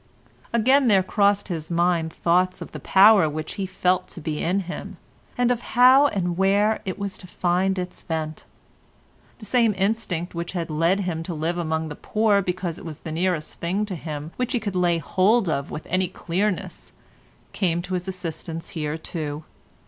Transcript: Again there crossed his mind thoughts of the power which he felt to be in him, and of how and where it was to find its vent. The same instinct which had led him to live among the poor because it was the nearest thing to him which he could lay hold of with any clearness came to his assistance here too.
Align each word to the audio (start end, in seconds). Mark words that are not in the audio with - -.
Again 0.51 0.87
there 0.87 1.03
crossed 1.03 1.49
his 1.49 1.69
mind 1.69 2.11
thoughts 2.11 2.59
of 2.59 2.71
the 2.71 2.79
power 2.79 3.29
which 3.29 3.53
he 3.53 3.67
felt 3.67 4.07
to 4.07 4.19
be 4.19 4.39
in 4.39 4.61
him, 4.61 4.97
and 5.37 5.51
of 5.51 5.61
how 5.77 6.07
and 6.07 6.35
where 6.39 6.81
it 6.85 6.97
was 6.97 7.19
to 7.19 7.27
find 7.27 7.77
its 7.77 8.01
vent. 8.01 8.43
The 9.37 9.45
same 9.45 9.75
instinct 9.77 10.33
which 10.33 10.53
had 10.53 10.71
led 10.71 11.01
him 11.01 11.21
to 11.21 11.35
live 11.35 11.59
among 11.59 11.89
the 11.89 11.95
poor 11.95 12.41
because 12.41 12.79
it 12.79 12.83
was 12.85 12.97
the 13.05 13.11
nearest 13.11 13.53
thing 13.59 13.85
to 13.85 13.95
him 13.95 14.31
which 14.37 14.53
he 14.53 14.59
could 14.59 14.75
lay 14.75 14.97
hold 14.97 15.47
of 15.47 15.69
with 15.69 15.85
any 15.87 16.07
clearness 16.07 16.93
came 17.53 17.83
to 17.83 17.93
his 17.93 18.07
assistance 18.07 18.69
here 18.69 18.97
too. 18.97 19.43